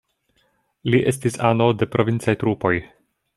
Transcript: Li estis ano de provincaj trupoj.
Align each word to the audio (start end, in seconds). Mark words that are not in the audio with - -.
Li 0.93 1.01
estis 1.11 1.37
ano 1.51 1.67
de 1.83 1.89
provincaj 1.97 2.37
trupoj. 2.45 2.73